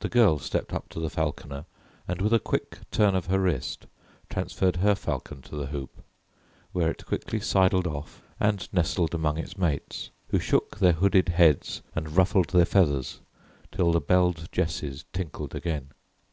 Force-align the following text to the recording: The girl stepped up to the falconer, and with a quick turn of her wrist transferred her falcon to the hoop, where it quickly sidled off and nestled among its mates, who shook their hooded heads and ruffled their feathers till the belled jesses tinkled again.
The 0.00 0.08
girl 0.08 0.40
stepped 0.40 0.72
up 0.72 0.88
to 0.88 0.98
the 0.98 1.08
falconer, 1.08 1.64
and 2.08 2.20
with 2.20 2.34
a 2.34 2.40
quick 2.40 2.78
turn 2.90 3.14
of 3.14 3.26
her 3.26 3.38
wrist 3.38 3.86
transferred 4.28 4.78
her 4.78 4.96
falcon 4.96 5.40
to 5.42 5.54
the 5.54 5.66
hoop, 5.66 6.02
where 6.72 6.90
it 6.90 7.06
quickly 7.06 7.38
sidled 7.38 7.86
off 7.86 8.20
and 8.40 8.68
nestled 8.72 9.14
among 9.14 9.38
its 9.38 9.56
mates, 9.56 10.10
who 10.30 10.40
shook 10.40 10.78
their 10.78 10.94
hooded 10.94 11.28
heads 11.28 11.82
and 11.94 12.16
ruffled 12.16 12.48
their 12.48 12.64
feathers 12.64 13.20
till 13.70 13.92
the 13.92 14.00
belled 14.00 14.48
jesses 14.50 15.04
tinkled 15.12 15.54
again. 15.54 15.92